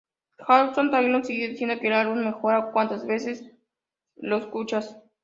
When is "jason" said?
0.47-0.89